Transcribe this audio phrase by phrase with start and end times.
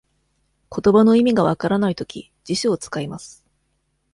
[0.69, 3.45] ことばの意味が分からないとき、辞書を使います。